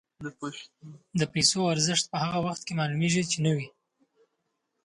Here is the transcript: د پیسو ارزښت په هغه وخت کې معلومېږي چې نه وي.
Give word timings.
د 1.19 1.21
پیسو 1.33 1.59
ارزښت 1.73 2.05
په 2.11 2.17
هغه 2.23 2.39
وخت 2.45 2.61
کې 2.65 2.77
معلومېږي 2.79 3.23
چې 3.31 3.37
نه 3.45 3.51
وي. 3.55 3.67